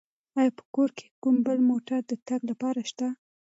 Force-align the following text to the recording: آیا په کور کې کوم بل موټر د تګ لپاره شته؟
آیا 0.39 0.51
په 0.57 0.63
کور 0.75 0.89
کې 0.97 1.05
کوم 1.21 1.35
بل 1.45 1.59
موټر 1.69 1.99
د 2.09 2.11
تګ 2.27 2.41
لپاره 2.51 2.79
شته؟ 2.89 3.07